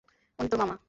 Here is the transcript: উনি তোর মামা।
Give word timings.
উনি 0.39 0.47
তোর 0.49 0.59
মামা। 0.59 0.75